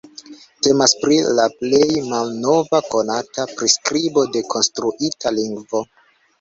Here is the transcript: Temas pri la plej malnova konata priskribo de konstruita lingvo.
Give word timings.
Temas 0.67 0.95
pri 1.03 1.19
la 1.39 1.45
plej 1.59 1.81
malnova 2.07 2.81
konata 2.95 3.47
priskribo 3.53 4.27
de 4.39 4.45
konstruita 4.57 5.37
lingvo. 5.41 5.87